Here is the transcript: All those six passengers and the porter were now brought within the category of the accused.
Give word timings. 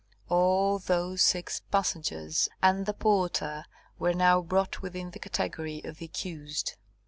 All 0.29 0.79
those 0.79 1.21
six 1.21 1.59
passengers 1.69 2.49
and 2.59 2.87
the 2.87 2.93
porter 2.95 3.65
were 3.99 4.15
now 4.15 4.41
brought 4.41 4.81
within 4.81 5.11
the 5.11 5.19
category 5.19 5.79
of 5.83 5.99
the 5.99 6.05
accused. 6.05 6.73